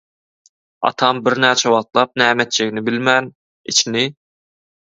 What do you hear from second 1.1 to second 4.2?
birnäçe wagtlap näme etjegini bilmän, içini